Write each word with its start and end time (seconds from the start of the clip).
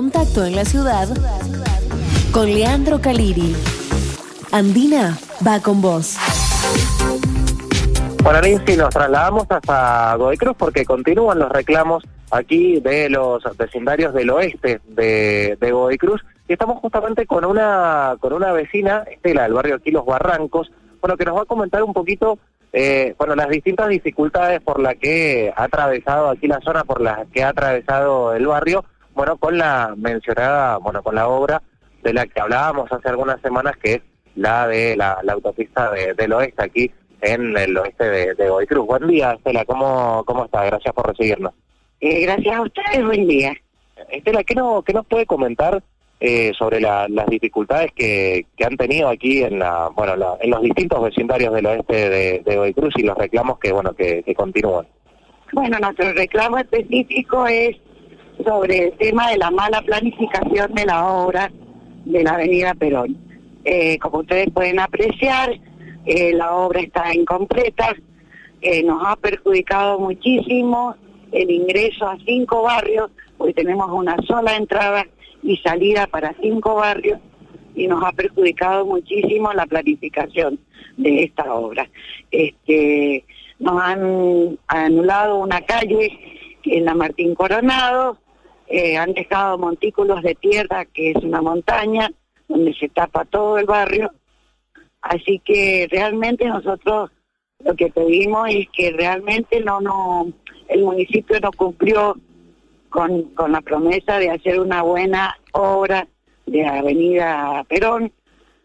Contacto 0.00 0.46
en 0.46 0.56
la 0.56 0.64
ciudad 0.64 1.08
con 2.32 2.46
Leandro 2.46 3.02
Caliri. 3.02 3.54
Andina 4.50 5.18
va 5.46 5.60
con 5.60 5.82
vos. 5.82 6.16
Bueno, 8.22 8.40
Nancy, 8.40 8.78
nos 8.78 8.88
trasladamos 8.88 9.44
hasta 9.50 10.14
Godoy 10.16 10.38
porque 10.56 10.86
continúan 10.86 11.38
los 11.38 11.52
reclamos 11.52 12.02
aquí 12.30 12.80
de 12.80 13.10
los 13.10 13.44
vecindarios 13.58 14.14
del 14.14 14.30
oeste 14.30 14.80
de, 14.88 15.58
de 15.60 15.70
Godoy 15.70 15.98
Cruz 15.98 16.22
y 16.48 16.54
estamos 16.54 16.78
justamente 16.78 17.26
con 17.26 17.44
una 17.44 18.16
con 18.20 18.32
una 18.32 18.52
vecina, 18.52 19.04
Estela, 19.06 19.42
del 19.42 19.52
barrio 19.52 19.74
aquí 19.74 19.90
Los 19.90 20.06
Barrancos, 20.06 20.72
bueno, 21.02 21.18
que 21.18 21.26
nos 21.26 21.36
va 21.36 21.42
a 21.42 21.44
comentar 21.44 21.82
un 21.82 21.92
poquito 21.92 22.38
eh, 22.72 23.14
bueno, 23.18 23.34
las 23.34 23.50
distintas 23.50 23.90
dificultades 23.90 24.62
por 24.62 24.80
las 24.80 24.94
que 24.94 25.52
ha 25.54 25.64
atravesado 25.64 26.30
aquí 26.30 26.46
la 26.46 26.60
zona, 26.60 26.84
por 26.84 27.02
las 27.02 27.28
que 27.28 27.42
ha 27.42 27.50
atravesado 27.50 28.32
el 28.32 28.46
barrio, 28.46 28.82
bueno, 29.14 29.36
con 29.36 29.58
la 29.58 29.94
mencionada, 29.96 30.78
bueno, 30.78 31.02
con 31.02 31.14
la 31.14 31.28
obra 31.28 31.62
de 32.02 32.12
la 32.12 32.26
que 32.26 32.40
hablábamos 32.40 32.90
hace 32.90 33.08
algunas 33.08 33.40
semanas, 33.40 33.74
que 33.82 33.94
es 33.94 34.02
la 34.36 34.66
de 34.66 34.96
la, 34.96 35.20
autopista 35.28 35.90
del 35.90 36.32
oeste, 36.32 36.62
aquí 36.62 36.90
en 37.20 37.56
el 37.56 37.76
oeste 37.76 38.04
de, 38.04 38.34
de. 38.34 38.50
Buen 38.50 39.06
día, 39.06 39.32
Estela, 39.32 39.64
¿cómo, 39.64 40.24
cómo 40.26 40.44
está? 40.44 40.64
Gracias 40.64 40.94
por 40.94 41.08
recibirnos. 41.08 41.52
Eh, 42.00 42.22
gracias 42.22 42.56
a 42.56 42.62
ustedes, 42.62 43.04
buen 43.04 43.26
día. 43.26 43.52
Estela, 44.10 44.42
¿qué, 44.44 44.54
no, 44.54 44.82
qué 44.82 44.94
nos 44.94 45.06
puede 45.06 45.26
comentar 45.26 45.82
eh, 46.20 46.52
sobre 46.58 46.80
las 46.80 47.26
dificultades 47.28 47.92
que, 47.92 48.46
que, 48.56 48.64
han 48.64 48.76
tenido 48.76 49.08
aquí 49.08 49.42
en 49.42 49.58
la, 49.58 49.88
bueno, 49.94 50.36
en 50.40 50.50
los 50.50 50.62
distintos 50.62 51.02
vecindarios 51.02 51.52
del 51.54 51.66
oeste 51.66 52.08
de, 52.08 52.38
de 52.40 52.74
Cruz 52.74 52.94
y 52.96 53.02
los 53.02 53.16
reclamos 53.16 53.58
que, 53.58 53.72
bueno, 53.72 53.92
que, 53.94 54.22
que 54.22 54.34
continúan? 54.34 54.86
Bueno, 55.52 55.78
nuestro 55.78 56.12
reclamo 56.12 56.58
específico 56.58 57.46
es 57.46 57.76
sobre 58.44 58.88
el 58.88 58.92
tema 58.92 59.30
de 59.30 59.38
la 59.38 59.50
mala 59.50 59.82
planificación 59.82 60.72
de 60.74 60.86
la 60.86 61.06
obra 61.06 61.50
de 62.04 62.22
la 62.22 62.32
Avenida 62.32 62.74
Perón. 62.74 63.16
Eh, 63.64 63.98
como 63.98 64.20
ustedes 64.20 64.50
pueden 64.52 64.80
apreciar, 64.80 65.50
eh, 66.06 66.32
la 66.32 66.52
obra 66.54 66.80
está 66.80 67.14
incompleta, 67.14 67.94
eh, 68.62 68.82
nos 68.82 69.02
ha 69.06 69.16
perjudicado 69.16 69.98
muchísimo 69.98 70.96
el 71.32 71.50
ingreso 71.50 72.08
a 72.08 72.16
cinco 72.24 72.62
barrios, 72.62 73.10
hoy 73.38 73.54
tenemos 73.54 73.90
una 73.90 74.16
sola 74.26 74.56
entrada 74.56 75.06
y 75.42 75.56
salida 75.58 76.06
para 76.06 76.34
cinco 76.40 76.74
barrios 76.74 77.20
y 77.74 77.86
nos 77.86 78.02
ha 78.04 78.12
perjudicado 78.12 78.84
muchísimo 78.84 79.52
la 79.52 79.66
planificación 79.66 80.58
de 80.96 81.24
esta 81.24 81.54
obra. 81.54 81.88
Este, 82.30 83.24
nos 83.58 83.80
han 83.80 84.58
anulado 84.66 85.38
una 85.38 85.60
calle 85.60 86.18
en 86.64 86.84
la 86.84 86.94
Martín 86.94 87.34
Coronado, 87.34 88.18
eh, 88.70 88.96
han 88.96 89.12
dejado 89.14 89.58
montículos 89.58 90.22
de 90.22 90.36
tierra, 90.36 90.84
que 90.84 91.10
es 91.10 91.16
una 91.16 91.42
montaña, 91.42 92.08
donde 92.46 92.72
se 92.74 92.88
tapa 92.88 93.24
todo 93.24 93.58
el 93.58 93.66
barrio. 93.66 94.12
Así 95.02 95.40
que 95.44 95.88
realmente 95.90 96.46
nosotros 96.46 97.10
lo 97.64 97.74
que 97.74 97.88
pedimos 97.88 98.48
es 98.48 98.68
que 98.72 98.92
realmente 98.92 99.60
no, 99.60 99.80
no, 99.80 100.32
el 100.68 100.84
municipio 100.84 101.40
no 101.40 101.50
cumplió 101.50 102.16
con, 102.90 103.24
con 103.34 103.50
la 103.50 103.60
promesa 103.60 104.18
de 104.18 104.30
hacer 104.30 104.60
una 104.60 104.82
buena 104.82 105.36
obra 105.52 106.06
de 106.46 106.64
Avenida 106.64 107.64
Perón, 107.68 108.12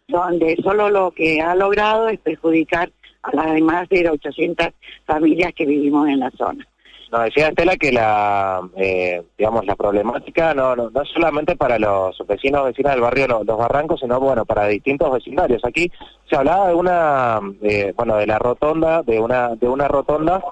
donde 0.08 0.56
solo 0.62 0.92
lo 0.92 1.12
que 1.12 1.42
ha 1.42 1.56
logrado 1.56 2.09
es 2.09 2.19
perjudicar 2.19 2.92
a 3.23 3.36
las 3.36 3.53
demás 3.53 3.90
de 3.90 4.08
800 4.08 4.67
familias 5.06 5.52
que 5.56 5.66
vivimos 5.66 6.08
en 6.08 6.19
la 6.19 6.30
zona. 6.31 6.67
Nos 7.11 7.25
decía 7.25 7.48
Estela 7.50 7.78
que 7.78 7.92
la, 7.92 8.61
eh, 8.78 9.23
digamos, 9.38 9.66
la 9.66 9.75
problemática 9.75 10.53
no, 10.53 10.75
no, 10.75 10.89
es 11.02 11.09
solamente 11.14 11.56
para 11.56 11.78
los 11.78 12.17
vecinos 12.28 12.66
vecinas 12.66 12.94
del 12.94 13.02
barrio 13.02 13.28
Los, 13.28 13.58
Barrancos, 13.58 14.00
sino 14.00 14.20
bueno 14.20 14.45
para 14.45 14.67
distintos 14.67 15.12
vecindarios. 15.12 15.64
Aquí 15.64 15.92
se 16.30 16.36
hablaba 16.36 16.70
de 16.70 16.73
una, 16.73 17.39
eh, 17.62 17.94
bueno, 17.95 18.17
de 18.17 18.28
la 18.28 18.39
rotonda, 18.39 19.03
de 19.03 19.20
una, 19.20 19.56
de 19.56 19.68
una 19.68 19.88
rotonda 19.88 20.44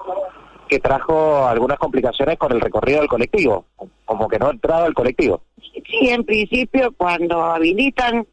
que 0.68 0.78
trajo 0.78 1.46
algunas 1.46 1.78
complicaciones 1.78 2.38
con 2.38 2.52
el 2.52 2.60
recorrido 2.60 3.00
del 3.00 3.08
colectivo, 3.08 3.66
como 4.04 4.28
que 4.28 4.38
no 4.38 4.48
ha 4.48 4.52
entrado 4.52 4.86
el 4.86 4.94
colectivo. 4.94 5.42
Sí, 5.60 6.08
en 6.08 6.24
principio 6.24 6.92
cuando 6.96 7.42
habilitan 7.42 8.26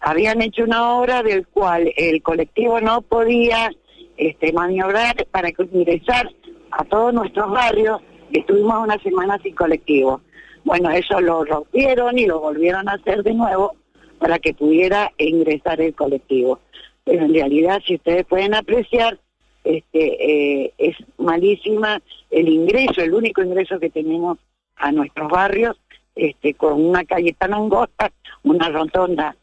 habían 0.00 0.42
hecho 0.42 0.64
una 0.64 0.92
obra 0.94 1.22
del 1.22 1.46
cual 1.46 1.92
el 1.96 2.22
colectivo 2.22 2.80
no 2.80 3.02
podía 3.02 3.70
este, 4.16 4.52
maniobrar 4.52 5.26
para 5.30 5.50
ingresar 5.72 6.28
a 6.70 6.84
todos 6.84 7.12
nuestros 7.14 7.50
barrios, 7.50 8.00
estuvimos 8.32 8.82
una 8.82 8.98
semana 8.98 9.38
sin 9.42 9.54
colectivo. 9.54 10.20
Bueno, 10.64 10.90
eso 10.90 11.20
lo 11.20 11.44
rompieron 11.44 12.18
y 12.18 12.26
lo 12.26 12.40
volvieron 12.40 12.88
a 12.88 12.92
hacer 12.92 13.22
de 13.22 13.34
nuevo 13.34 13.76
para 14.18 14.38
que 14.38 14.54
pudiera 14.54 15.12
ingresar 15.18 15.80
el 15.80 15.94
colectivo. 15.94 16.60
Pero 17.04 17.24
en 17.24 17.32
realidad, 17.32 17.80
si 17.86 17.94
ustedes 17.94 18.26
pueden 18.26 18.54
apreciar, 18.54 19.18
este, 19.64 20.64
eh, 20.64 20.74
es 20.78 20.96
malísima 21.16 22.00
el 22.30 22.48
ingreso, 22.48 23.00
el 23.00 23.14
único 23.14 23.42
ingreso 23.42 23.78
que 23.78 23.90
tenemos 23.90 24.38
a 24.76 24.92
nuestros 24.92 25.30
barrios, 25.30 25.76
este, 26.14 26.54
con 26.54 26.84
una 26.84 27.04
calle 27.04 27.34
tan 27.34 27.54
angosta, 27.54 28.10
una 28.42 28.68
rotonda 28.68 29.36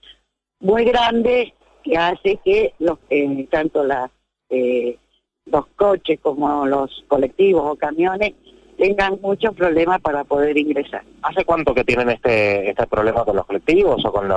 muy 0.60 0.84
grande 0.86 1.54
que 1.84 1.98
hace 1.98 2.40
que 2.44 2.74
eh, 3.10 3.48
tanto 3.50 3.84
las 3.84 4.12
eh, 4.50 4.98
los 5.46 5.68
coches 5.76 6.20
como 6.22 6.66
los 6.66 7.04
colectivos 7.08 7.64
o 7.66 7.76
camiones 7.76 8.34
tengan 8.78 9.20
muchos 9.22 9.54
problemas 9.56 10.02
para 10.02 10.24
poder 10.24 10.58
ingresar. 10.58 11.04
¿Hace 11.22 11.46
cuánto 11.46 11.74
que 11.74 11.84
tienen 11.84 12.10
este 12.10 12.70
este 12.70 12.88
problema 12.88 13.24
con 13.24 13.36
los 13.36 13.46
colectivos 13.46 14.04
o 14.04 14.12
con, 14.12 14.28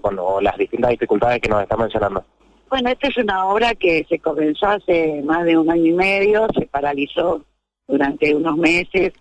con 0.00 0.44
las 0.44 0.56
distintas 0.56 0.92
dificultades 0.92 1.40
que 1.40 1.48
nos 1.48 1.62
están 1.62 1.80
mencionando? 1.80 2.24
Bueno, 2.70 2.88
esta 2.88 3.08
es 3.08 3.16
una 3.18 3.46
obra 3.46 3.74
que 3.74 4.06
se 4.08 4.18
comenzó 4.18 4.66
hace 4.66 5.20
más 5.24 5.44
de 5.44 5.58
un 5.58 5.70
año 5.70 5.86
y 5.86 5.92
medio, 5.92 6.46
se 6.58 6.66
paralizó 6.66 7.42
durante 7.86 8.34
unos 8.34 8.56
meses 8.56 9.12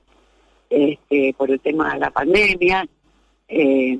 este, 0.69 1.35
por 1.37 1.51
el 1.51 1.59
tema 1.59 1.93
de 1.93 1.99
la 1.99 2.11
pandemia. 2.11 2.87
Eh, 3.49 3.99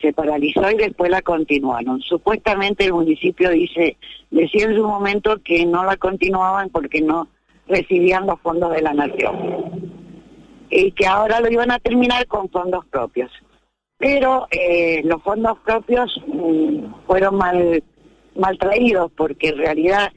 se 0.00 0.12
paralizó 0.12 0.70
y 0.70 0.76
después 0.76 1.10
la 1.10 1.22
continuaron. 1.22 2.00
Supuestamente 2.00 2.84
el 2.84 2.92
municipio 2.92 3.50
dice, 3.50 3.96
decía 4.30 4.66
en 4.66 4.76
su 4.76 4.86
momento 4.86 5.42
que 5.42 5.64
no 5.64 5.84
la 5.84 5.96
continuaban 5.96 6.70
porque 6.70 7.00
no 7.00 7.28
recibían 7.66 8.26
los 8.26 8.40
fondos 8.40 8.72
de 8.72 8.82
la 8.82 8.92
nación 8.92 9.96
y 10.70 10.92
que 10.92 11.06
ahora 11.06 11.40
lo 11.40 11.50
iban 11.50 11.70
a 11.70 11.78
terminar 11.78 12.26
con 12.26 12.48
fondos 12.50 12.84
propios. 12.86 13.30
Pero 13.98 14.46
eh, 14.50 15.02
los 15.04 15.22
fondos 15.22 15.58
propios 15.64 16.20
mm, 16.26 17.06
fueron 17.06 17.36
mal, 17.36 17.82
mal 18.34 18.58
traídos 18.58 19.10
porque 19.16 19.48
en 19.48 19.58
realidad 19.58 20.12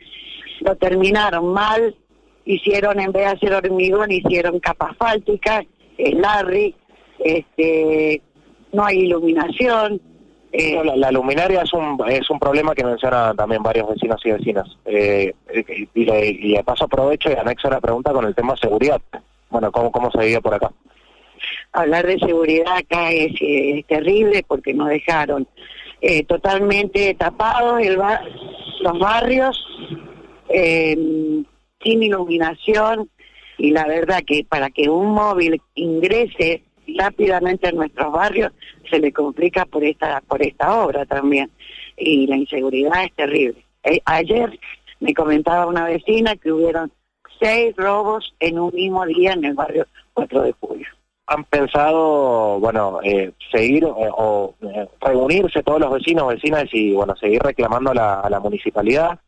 lo 0.60 0.76
terminaron 0.76 1.54
mal, 1.54 1.96
hicieron 2.44 3.00
en 3.00 3.12
vez 3.12 3.24
de 3.24 3.30
hacer 3.30 3.54
hormigón, 3.54 4.12
hicieron 4.12 4.60
capa 4.60 4.90
asfáltica, 4.90 5.64
el 5.98 6.20
Larry, 6.20 6.76
este, 7.20 8.22
no 8.72 8.86
hay 8.86 9.00
iluminación. 9.00 10.02
Eh, 10.52 10.82
la, 10.84 11.12
luminaria 11.12 11.62
es 11.62 11.72
un, 11.74 12.00
es 12.10 12.28
un 12.30 12.40
problema 12.40 12.74
que 12.74 12.84
mencionan 12.84 13.36
también 13.36 13.62
varios 13.62 13.88
vecinos 13.90 14.20
y 14.26 14.32
vecinas. 14.32 14.68
Eh, 14.86 15.34
y, 15.54 15.90
y, 15.94 16.56
de 16.56 16.64
paso 16.64 16.86
aprovecho 16.86 17.30
y 17.30 17.34
anexo 17.34 17.70
la 17.70 17.80
pregunta 17.80 18.12
con 18.12 18.26
el 18.26 18.34
tema 18.34 18.56
seguridad. 18.58 19.02
Bueno, 19.50 19.72
¿cómo, 19.72 19.92
cómo 19.92 20.10
se 20.12 20.26
vive 20.26 20.42
por 20.42 20.56
acá? 20.56 20.72
Hablar 21.72 22.08
de 22.08 22.18
seguridad 22.18 22.78
acá 22.78 23.12
es, 23.12 23.34
terrible 23.88 24.44
porque 24.48 24.74
nos 24.74 24.90
dejaron 24.90 25.48
eh, 26.02 26.24
totalmente 26.24 27.14
tapados 27.14 27.80
el 27.82 27.98
los 28.82 29.00
barrios, 29.00 29.66
sin 30.48 31.46
iluminación 31.84 33.10
y 33.60 33.72
la 33.72 33.86
verdad 33.86 34.24
que 34.26 34.46
para 34.48 34.70
que 34.70 34.90
un 34.90 35.14
móvil 35.14 35.62
ingrese 35.76 36.64
rápidamente 36.98 37.70
en 37.70 37.78
nuestros 37.78 38.12
barrios 38.12 38.52
se 38.90 39.00
le 39.00 39.12
complica 39.12 39.66
por 39.66 39.84
esta 39.84 40.22
por 40.22 40.42
esta 40.42 40.84
obra 40.84 41.06
también 41.06 41.50
y 42.00 42.28
la 42.28 42.38
inseguridad 42.38 43.04
es 43.04 43.14
terrible. 43.14 43.64
Eh, 43.84 44.02
ayer 44.06 44.60
me 45.00 45.14
comentaba 45.14 45.68
una 45.68 45.86
vecina 45.86 46.36
que 46.36 46.52
hubieron 46.52 46.92
seis 47.40 47.76
robos 47.78 48.34
en 48.40 48.60
un 48.60 48.74
mismo 48.74 49.06
día 49.06 49.34
en 49.34 49.46
el 49.46 49.54
barrio 49.54 49.86
4 50.14 50.44
de 50.44 50.54
julio. 50.60 50.88
¿Han 51.28 51.44
pensado, 51.44 52.60
bueno, 52.60 53.00
eh, 53.04 53.32
seguir 53.52 53.84
eh, 53.84 54.10
o 54.18 54.56
reunirse 55.00 55.62
todos 55.62 55.80
los 55.80 55.92
vecinos, 55.92 56.28
vecinas 56.28 56.66
y, 56.72 56.94
bueno, 56.94 57.16
seguir 57.16 57.42
reclamando 57.44 57.92
a 57.92 57.94
la, 57.94 58.28
la 58.30 58.40
municipalidad? 58.40 59.20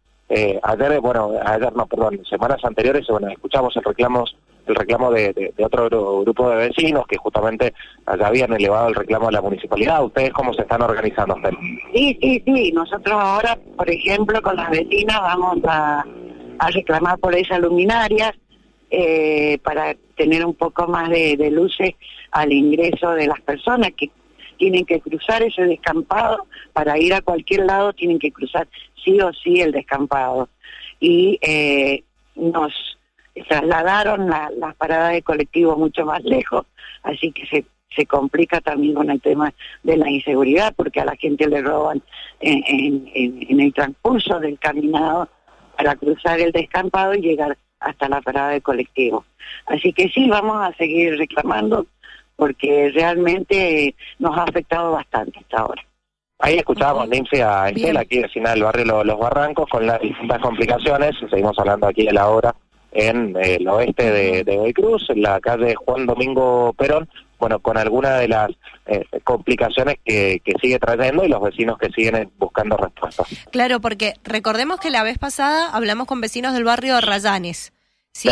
ayer, 0.64 1.02
bueno, 1.02 1.34
ayer 1.46 1.76
no, 1.76 1.86
perdón, 1.88 2.22
semanas 2.24 2.64
anteriores, 2.64 3.06
bueno, 3.10 3.28
escuchamos 3.28 3.76
el 3.76 3.84
reclamos 3.84 4.38
el 4.68 4.76
reclamo 4.76 5.12
de, 5.12 5.54
otro 5.64 6.22
grupo 6.22 6.50
de 6.50 6.68
vecinos 6.68 7.06
que 7.08 7.18
justamente 7.18 7.74
allá 8.06 8.28
habían 8.28 8.54
elevado 8.54 8.90
el 8.90 8.96
reclamo 8.96 9.28
a 9.28 9.32
la 9.32 9.42
municipalidad. 9.42 10.04
¿Ustedes 10.04 10.32
cómo 10.32 10.54
se 10.54 10.62
están 10.62 10.82
organizando? 10.82 11.38
Sí, 11.94 12.18
sí, 12.22 12.44
sí. 12.46 12.72
Nosotros 12.72 13.16
ahora, 13.20 13.58
por 13.76 13.90
ejemplo, 13.90 14.42
con 14.42 14.56
las 14.56 14.70
vecinas 14.70 15.20
vamos 15.22 15.58
a, 15.68 16.06
reclamar 16.74 17.18
por 17.18 17.34
esas 17.36 17.60
luminarias 17.60 18.34
eh, 18.92 19.58
para 19.64 19.96
tener 20.16 20.46
un 20.46 20.54
poco 20.54 20.88
más 20.88 21.10
de, 21.10 21.50
luces 21.50 21.96
al 22.32 22.54
ingreso 22.54 23.12
de 23.12 23.26
las 23.26 23.42
personas 23.42 23.92
que 23.98 24.12
tienen 24.58 24.86
que 24.86 25.00
cruzar 25.00 25.42
ese 25.42 25.64
descampado, 25.64 26.46
para 26.72 27.00
ir 27.00 27.16
a 27.16 27.22
cualquier 27.22 27.66
lado 27.66 27.94
tienen 27.94 28.20
que 28.20 28.32
cruzar 28.32 28.68
sí 29.04 29.20
o 29.20 29.34
sí 29.34 29.60
el 29.60 29.72
descampado. 29.72 30.50
Y 31.00 31.40
eh, 31.42 32.04
nos 32.36 32.72
trasladaron 33.48 34.30
la, 34.30 34.50
las 34.58 34.76
paradas 34.76 35.14
de 35.14 35.22
colectivo 35.22 35.76
mucho 35.78 36.06
más 36.06 36.24
lejos, 36.24 36.66
así 37.04 37.32
que 37.32 37.46
se, 37.46 37.66
se 37.96 38.06
complica 38.06 38.62
también 38.62 38.94
con 38.94 39.10
el 39.10 39.22
tema 39.22 39.54
de 39.84 39.98
la 39.98 40.10
inseguridad, 40.10 40.74
porque 40.76 41.02
a 41.02 41.06
la 41.06 41.16
gente 41.16 41.48
le 41.48 41.62
roban 41.62 42.02
en, 42.40 42.64
en, 43.14 43.48
en 43.50 43.60
el 43.60 43.74
transcurso 43.74 44.40
del 44.40 44.60
caminado 44.60 45.30
para 45.78 45.96
cruzar 45.96 46.40
el 46.40 46.52
descampado 46.52 47.14
y 47.16 47.22
llegar 47.22 47.58
hasta 47.80 48.10
la 48.10 48.22
parada 48.22 48.50
de 48.50 48.62
colectivo. 48.62 49.26
Así 49.66 49.94
que 49.94 50.10
sí, 50.10 50.30
vamos 50.30 50.58
a 50.58 50.74
seguir 50.76 51.18
reclamando 51.18 51.88
porque 52.36 52.92
realmente 52.94 53.96
nos 54.20 54.38
ha 54.38 54.44
afectado 54.44 54.92
bastante 54.92 55.40
hasta 55.40 55.60
ahora. 55.60 55.84
Ahí 56.40 56.56
escuchábamos, 56.56 57.08
Lindsay, 57.08 57.40
a 57.42 57.70
Estela, 57.70 58.00
aquí 58.02 58.20
vecina 58.20 58.52
del 58.52 58.64
barrio 58.64 59.04
Los 59.04 59.20
Barrancos, 59.20 59.70
con 59.70 59.86
las 59.86 60.02
distintas 60.02 60.40
complicaciones. 60.40 61.12
Seguimos 61.30 61.58
hablando 61.60 61.88
aquí 61.88 62.04
de 62.04 62.14
la 62.14 62.28
hora 62.30 62.56
en 62.92 63.36
el 63.42 63.68
oeste 63.68 64.12
de, 64.12 64.44
de 64.44 64.74
Cruz, 64.74 65.10
en 65.10 65.22
la 65.22 65.40
calle 65.40 65.76
Juan 65.76 66.06
Domingo 66.06 66.74
Perón, 66.74 67.10
bueno, 67.40 67.60
con 67.60 67.78
algunas 67.78 68.20
de 68.20 68.28
las 68.28 68.52
eh, 68.86 69.04
complicaciones 69.24 69.98
que, 70.06 70.42
que, 70.44 70.54
sigue 70.62 70.78
trayendo 70.78 71.24
y 71.24 71.28
los 71.28 71.42
vecinos 71.42 71.78
que 71.80 71.90
siguen 71.90 72.32
buscando 72.38 72.78
respuestas. 72.78 73.28
Claro, 73.52 73.80
porque 73.80 74.14
recordemos 74.24 74.80
que 74.80 74.92
la 74.92 75.02
vez 75.02 75.18
pasada 75.18 75.70
hablamos 75.72 76.08
con 76.08 76.22
vecinos 76.22 76.54
del 76.54 76.66
barrio 76.66 77.02
Rayanes, 77.02 77.74
¿sí? 78.12 78.30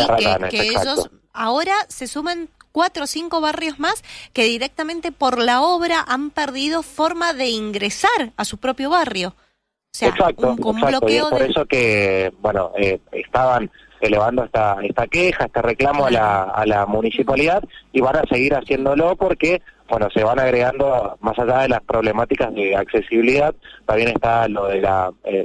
que, 0.50 0.60
ellos 0.60 1.10
ahora 1.32 1.74
se 1.88 2.06
suman 2.06 2.48
cuatro 2.70 3.04
o 3.04 3.06
cinco 3.06 3.40
barrios 3.40 3.80
más 3.80 4.04
que 4.32 4.44
directamente 4.44 5.10
por 5.10 5.38
la 5.38 5.60
obra 5.62 6.04
han 6.06 6.30
perdido 6.30 6.82
forma 6.82 7.32
de 7.32 7.48
ingresar 7.48 8.32
a 8.36 8.44
su 8.44 8.58
propio 8.58 8.90
barrio. 8.90 9.30
O 9.30 9.98
sea, 9.98 10.10
exacto, 10.10 10.54
un, 10.56 10.80
bloqueo 10.80 11.30
por 11.30 11.42
eso 11.42 11.66
que, 11.66 12.32
bueno, 12.40 12.70
eh, 12.78 13.00
estaban 13.10 13.72
elevando 14.00 14.44
esta, 14.44 14.78
esta 14.82 15.06
queja, 15.06 15.46
este 15.46 15.62
reclamo 15.62 16.06
a 16.06 16.10
la, 16.10 16.42
a 16.42 16.66
la 16.66 16.86
municipalidad 16.86 17.62
y 17.92 18.00
van 18.00 18.16
a 18.16 18.22
seguir 18.28 18.54
haciéndolo 18.54 19.16
porque, 19.16 19.62
bueno, 19.90 20.08
se 20.14 20.22
van 20.22 20.38
agregando, 20.38 21.16
más 21.20 21.38
allá 21.38 21.62
de 21.62 21.68
las 21.68 21.82
problemáticas 21.82 22.54
de 22.54 22.76
accesibilidad, 22.76 23.54
también 23.86 24.08
está 24.08 24.48
lo 24.48 24.68
de 24.68 24.80
la, 24.80 25.10
eh, 25.24 25.44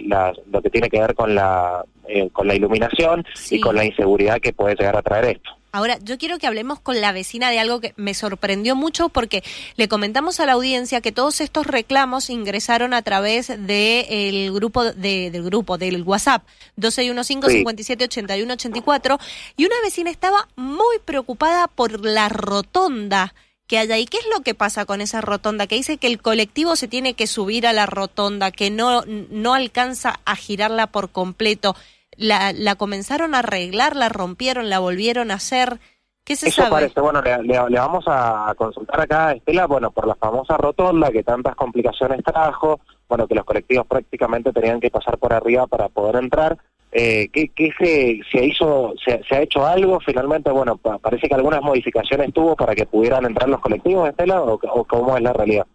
lo 0.52 0.62
que 0.62 0.70
tiene 0.70 0.90
que 0.90 1.00
ver 1.00 1.16
con 1.16 1.34
la, 1.34 1.84
eh, 2.08 2.30
con 2.32 2.48
la 2.48 2.56
iluminación 2.56 3.26
y 3.50 3.60
con 3.60 3.76
la 3.76 3.84
inseguridad 3.84 4.40
que 4.40 4.54
puede 4.54 4.76
llegar 4.76 4.96
a 4.96 5.02
traer 5.02 5.38
esto. 5.38 5.52
Ahora, 5.76 6.00
yo 6.02 6.18
quiero 6.18 6.38
que 6.38 6.48
hablemos 6.48 6.80
con 6.80 7.02
la 7.02 7.12
vecina 7.12 7.52
de 7.52 7.60
algo 7.60 7.82
que 7.82 7.94
me 7.98 8.14
sorprendió 8.14 8.78
mucho 8.78 9.10
porque 9.10 9.44
le 9.76 9.90
comentamos 9.90 10.40
a 10.40 10.46
la 10.46 10.54
audiencia 10.54 11.02
que 11.02 11.12
todos 11.12 11.42
estos 11.42 11.68
reclamos 11.68 12.30
ingresaron 12.30 12.94
a 12.94 13.02
través 13.02 13.48
del 13.48 14.54
grupo 14.54 14.86
de, 14.86 15.32
del 15.32 15.44
grupo 15.44 15.78
del 15.78 16.02
WhatsApp 16.04 16.44
2615-578184 16.80 19.20
y 19.58 19.66
una 19.66 19.76
vecina 19.84 20.12
estaba 20.12 20.48
muy 20.56 21.00
preocupada 21.04 21.68
por 21.68 22.06
la 22.06 22.30
rotonda 22.30 23.34
que 23.68 23.78
hay 23.78 23.92
ahí. 23.92 24.06
¿Qué 24.06 24.18
es 24.18 24.28
lo 24.36 24.44
que 24.44 24.54
pasa 24.54 24.86
con 24.86 25.02
esa 25.02 25.22
rotonda? 25.22 25.68
Que 25.68 25.76
dice 25.76 25.98
que 25.98 26.08
el 26.08 26.22
colectivo 26.22 26.76
se 26.76 26.88
tiene 26.88 27.14
que 27.14 27.28
subir 27.28 27.68
a 27.68 27.74
la 27.74 27.86
rotonda, 27.86 28.52
que 28.52 28.70
no, 28.70 29.04
no 29.06 29.54
alcanza 29.54 30.20
a 30.26 30.36
girarla 30.36 30.88
por 30.88 31.10
completo 31.10 31.76
la, 32.18 32.54
la 32.54 32.76
comenzaron 32.76 33.36
a 33.36 33.40
arreglar, 33.40 33.96
la 33.96 34.10
rompieron, 34.10 34.70
la 34.70 34.80
volvieron 34.80 35.32
a 35.32 35.36
hacer. 35.36 35.80
¿Qué 36.24 36.36
se 36.36 36.50
Eso 36.50 36.68
parece, 36.70 37.00
bueno, 37.00 37.22
le, 37.22 37.60
vamos 37.80 38.06
a 38.08 38.52
consultar 38.58 39.02
acá 39.02 39.28
a 39.28 39.32
Estela, 39.34 39.68
bueno, 39.68 39.92
por 39.92 40.08
la 40.08 40.16
famosa 40.16 40.58
rotonda 40.58 41.12
que 41.12 41.24
tantas 41.24 41.56
complicaciones 41.56 42.24
trajo, 42.24 42.80
bueno, 43.08 43.28
que 43.28 43.36
los 43.36 43.46
colectivos 43.46 43.86
prácticamente 43.86 44.52
tenían 44.52 44.80
que 44.80 44.90
pasar 44.90 45.20
por 45.20 45.34
arriba 45.34 45.68
para 45.68 45.88
poder 45.88 46.16
entrar. 46.16 46.58
Eh, 46.98 47.28
¿qué, 47.34 47.74
se, 47.78 48.22
se, 48.32 48.46
hizo, 48.46 48.94
se, 49.04 49.36
ha 49.36 49.42
hecho 49.42 49.66
algo? 49.66 50.00
Finalmente, 50.00 50.50
bueno, 50.50 50.78
parece 50.78 51.28
que 51.28 51.36
algunas 51.36 51.62
modificaciones 51.62 52.34
tuvo 52.34 52.56
para 52.56 52.74
que 52.74 52.86
pudieran 52.86 53.26
entrar 53.26 53.50
los 53.50 53.60
colectivos, 53.60 54.08
Estela, 54.08 54.42
o, 54.42 54.54
o 54.54 54.84
cómo 54.86 55.18
es 55.18 55.22
la 55.22 55.34
realidad. 55.34 55.68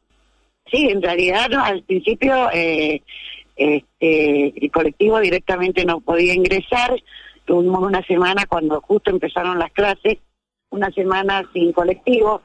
Sí, 0.70 0.88
en 0.88 1.02
realidad 1.02 1.52
al 1.52 1.82
principio 1.82 2.48
eh, 2.54 3.02
este, 3.54 4.64
el 4.64 4.70
colectivo 4.70 5.20
directamente 5.20 5.84
no 5.84 6.00
podía 6.00 6.32
ingresar. 6.32 6.98
Tuvimos 7.44 7.82
una 7.82 8.02
semana 8.06 8.46
cuando 8.48 8.80
justo 8.80 9.10
empezaron 9.10 9.58
las 9.58 9.72
clases, 9.72 10.16
una 10.70 10.90
semana 10.90 11.44
sin 11.52 11.70
colectivo, 11.72 12.40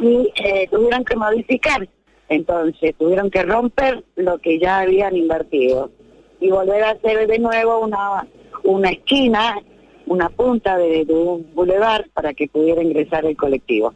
y 0.00 0.32
eh, 0.34 0.66
tuvieron 0.68 1.04
que 1.04 1.14
modificar. 1.14 1.88
Entonces 2.28 2.96
tuvieron 2.98 3.30
que 3.30 3.44
romper 3.44 4.02
lo 4.16 4.38
que 4.38 4.58
ya 4.58 4.80
habían 4.80 5.14
invertido 5.16 5.92
y 6.40 6.50
volver 6.50 6.82
a 6.82 6.90
hacer 6.90 7.26
de 7.26 7.38
nuevo 7.38 7.80
una, 7.80 8.26
una 8.64 8.90
esquina, 8.90 9.58
una 10.06 10.28
punta 10.30 10.76
de, 10.76 11.06
un 11.08 11.46
bulevar 11.54 12.08
para 12.14 12.34
que 12.34 12.48
pudiera 12.48 12.82
ingresar 12.82 13.24
el 13.24 13.36
colectivo. 13.36 13.94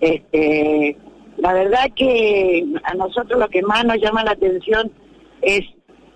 Este, 0.00 0.96
la 1.38 1.52
verdad 1.52 1.90
que 1.94 2.64
a 2.84 2.94
nosotros 2.94 3.38
lo 3.38 3.48
que 3.48 3.62
más 3.62 3.84
nos 3.84 3.98
llama 3.98 4.24
la 4.24 4.32
atención 4.32 4.90
es 5.42 5.62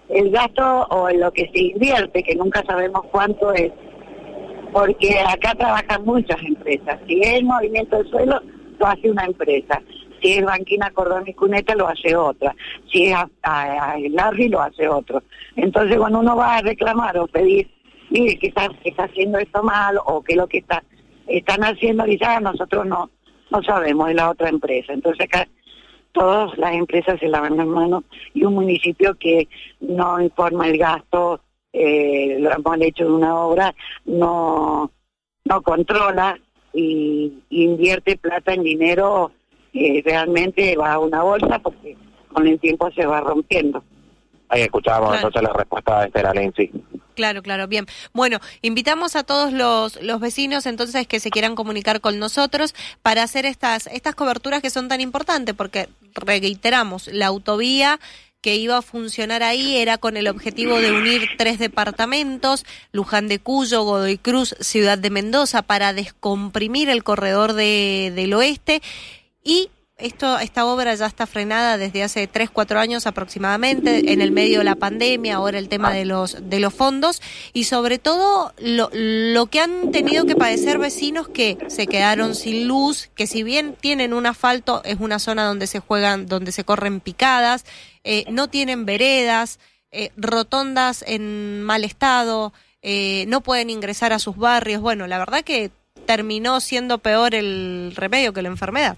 el 0.08 0.30
gasto 0.30 0.86
o 0.90 1.10
lo 1.10 1.32
que 1.32 1.50
se 1.52 1.60
invierte, 1.60 2.22
que 2.22 2.34
nunca 2.34 2.64
sabemos 2.66 3.02
cuánto 3.10 3.52
es, 3.52 3.72
porque 4.72 5.20
acá 5.20 5.54
trabajan 5.54 6.04
muchas 6.04 6.40
empresas. 6.42 6.98
Si 7.06 7.20
es 7.22 7.42
Movimiento 7.42 7.96
del 7.96 8.08
Suelo, 8.08 8.40
lo 8.78 8.86
hace 8.86 9.10
una 9.10 9.24
empresa. 9.24 9.82
Si 10.20 10.32
es 10.32 10.44
Banquina 10.44 10.90
Cordón 10.90 11.26
y 11.26 11.34
Cuneta, 11.34 11.74
lo 11.74 11.88
hace 11.88 12.14
otra. 12.14 12.54
Si 12.90 13.06
es 13.06 13.14
a, 13.14 13.28
a, 13.42 13.98
Larry, 13.98 14.48
lo 14.48 14.60
hace 14.60 14.88
otro. 14.88 15.22
Entonces, 15.56 15.96
cuando 15.96 16.20
uno 16.20 16.36
va 16.36 16.56
a 16.56 16.62
reclamar 16.62 17.18
o 17.18 17.26
pedir, 17.26 17.70
mire, 18.10 18.38
que 18.38 18.48
está, 18.48 18.68
haciendo 18.98 19.38
esto 19.38 19.62
mal 19.62 19.98
o 20.04 20.22
que 20.22 20.36
lo 20.36 20.46
que 20.46 20.58
está, 20.58 20.82
están 21.26 21.62
haciendo, 21.64 22.04
quizás 22.04 22.40
nosotros 22.42 22.86
no 22.86 23.10
no 23.50 23.62
sabemos, 23.62 24.08
es 24.08 24.16
la 24.16 24.30
otra 24.30 24.48
empresa. 24.48 24.92
Entonces 24.92 25.26
acá 25.26 25.46
todas 26.12 26.56
las 26.58 26.74
empresas 26.74 27.18
se 27.20 27.28
lavan 27.28 27.56
las 27.56 27.66
manos 27.66 28.04
y 28.34 28.44
un 28.44 28.54
municipio 28.54 29.14
que 29.14 29.48
no 29.80 30.20
informa 30.20 30.68
el 30.68 30.78
gasto, 30.78 31.40
eh, 31.72 32.36
lo 32.40 32.50
hemos 32.52 32.80
hecho 32.80 33.04
de 33.04 33.12
una 33.12 33.36
obra, 33.36 33.74
no, 34.04 34.90
no 35.44 35.62
controla 35.62 36.38
y, 36.72 37.32
invierte 37.50 38.16
plata 38.16 38.54
en 38.54 38.62
dinero, 38.62 39.32
eh, 39.72 40.02
realmente 40.04 40.76
va 40.76 40.92
a 40.92 40.98
una 40.98 41.22
bolsa 41.22 41.58
porque 41.58 41.96
con 42.32 42.46
el 42.46 42.58
tiempo 42.58 42.90
se 42.92 43.06
va 43.06 43.20
rompiendo. 43.20 43.82
Ahí 44.48 44.62
escuchábamos 44.62 45.14
entonces 45.14 45.42
la 45.42 45.52
respuesta 45.52 46.00
de 46.00 46.06
Estela 46.06 46.32
Lindsay. 46.32 46.70
Claro, 47.14 47.42
claro, 47.42 47.68
bien. 47.68 47.86
Bueno, 48.12 48.40
invitamos 48.62 49.14
a 49.14 49.22
todos 49.22 49.52
los, 49.52 50.02
los 50.02 50.20
vecinos 50.20 50.66
entonces 50.66 51.06
que 51.06 51.20
se 51.20 51.30
quieran 51.30 51.54
comunicar 51.54 52.00
con 52.00 52.18
nosotros 52.18 52.74
para 53.02 53.22
hacer 53.22 53.46
estas, 53.46 53.86
estas 53.88 54.14
coberturas 54.14 54.60
que 54.60 54.70
son 54.70 54.88
tan 54.88 55.00
importantes, 55.00 55.54
porque 55.54 55.88
reiteramos, 56.14 57.08
la 57.08 57.26
autovía 57.26 58.00
que 58.40 58.56
iba 58.56 58.78
a 58.78 58.82
funcionar 58.82 59.42
ahí 59.42 59.76
era 59.76 59.98
con 59.98 60.16
el 60.16 60.26
objetivo 60.26 60.80
de 60.80 60.92
unir 60.92 61.28
tres 61.36 61.58
departamentos, 61.58 62.64
Luján 62.90 63.28
de 63.28 63.38
Cuyo, 63.38 63.82
Godoy 63.82 64.16
Cruz, 64.16 64.56
Ciudad 64.60 64.98
de 64.98 65.10
Mendoza, 65.10 65.62
para 65.62 65.92
descomprimir 65.92 66.88
el 66.88 67.04
corredor 67.04 67.52
de, 67.52 68.12
del 68.14 68.32
oeste 68.32 68.80
y 69.42 69.70
esto, 70.00 70.38
esta 70.38 70.64
obra 70.64 70.94
ya 70.94 71.06
está 71.06 71.26
frenada 71.26 71.76
desde 71.76 72.02
hace 72.02 72.26
tres, 72.26 72.50
cuatro 72.50 72.80
años 72.80 73.06
aproximadamente, 73.06 74.12
en 74.12 74.22
el 74.22 74.32
medio 74.32 74.58
de 74.58 74.64
la 74.64 74.74
pandemia, 74.74 75.36
ahora 75.36 75.58
el 75.58 75.68
tema 75.68 75.92
de 75.92 76.04
los, 76.04 76.36
de 76.48 76.58
los 76.58 76.72
fondos 76.72 77.20
y 77.52 77.64
sobre 77.64 77.98
todo 77.98 78.54
lo, 78.58 78.90
lo 78.92 79.46
que 79.46 79.60
han 79.60 79.92
tenido 79.92 80.24
que 80.24 80.36
padecer 80.36 80.78
vecinos 80.78 81.28
que 81.28 81.58
se 81.68 81.86
quedaron 81.86 82.34
sin 82.34 82.66
luz, 82.66 83.10
que 83.14 83.26
si 83.26 83.42
bien 83.42 83.76
tienen 83.78 84.14
un 84.14 84.26
asfalto, 84.26 84.82
es 84.84 85.00
una 85.00 85.18
zona 85.18 85.44
donde 85.44 85.66
se 85.66 85.80
juegan, 85.80 86.26
donde 86.26 86.52
se 86.52 86.64
corren 86.64 87.00
picadas, 87.00 87.64
eh, 88.02 88.24
no 88.30 88.48
tienen 88.48 88.86
veredas, 88.86 89.60
eh, 89.90 90.12
rotondas 90.16 91.04
en 91.06 91.62
mal 91.62 91.84
estado, 91.84 92.52
eh, 92.80 93.26
no 93.28 93.42
pueden 93.42 93.68
ingresar 93.68 94.12
a 94.12 94.18
sus 94.18 94.36
barrios. 94.36 94.80
Bueno, 94.80 95.06
la 95.06 95.18
verdad 95.18 95.42
que 95.42 95.70
terminó 96.06 96.60
siendo 96.60 96.98
peor 96.98 97.34
el 97.34 97.92
remedio 97.94 98.32
que 98.32 98.42
la 98.42 98.48
enfermedad. 98.48 98.96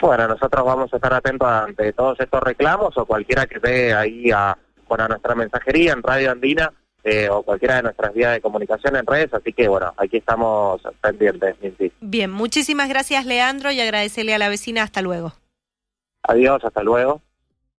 Bueno, 0.00 0.28
nosotros 0.28 0.64
vamos 0.64 0.92
a 0.92 0.96
estar 0.96 1.14
atentos 1.14 1.48
ante 1.48 1.92
todos 1.92 2.20
estos 2.20 2.42
reclamos 2.42 2.96
o 2.98 3.06
cualquiera 3.06 3.46
que 3.46 3.56
esté 3.56 3.94
ahí 3.94 4.30
a, 4.30 4.50
a 4.50 5.08
nuestra 5.08 5.34
mensajería 5.34 5.92
en 5.92 6.02
Radio 6.02 6.30
Andina 6.30 6.72
eh, 7.02 7.28
o 7.30 7.42
cualquiera 7.42 7.76
de 7.76 7.84
nuestras 7.84 8.12
vías 8.12 8.32
de 8.32 8.40
comunicación 8.40 8.96
en 8.96 9.06
redes, 9.06 9.32
así 9.32 9.52
que 9.52 9.68
bueno, 9.68 9.94
aquí 9.96 10.18
estamos 10.18 10.82
pendientes. 11.00 11.56
Bien, 12.00 12.30
muchísimas 12.30 12.88
gracias 12.88 13.24
Leandro 13.26 13.70
y 13.70 13.80
agradecerle 13.80 14.34
a 14.34 14.38
la 14.38 14.48
vecina. 14.48 14.82
Hasta 14.82 15.02
luego. 15.02 15.32
Adiós, 16.24 16.64
hasta 16.64 16.82
luego. 16.82 17.22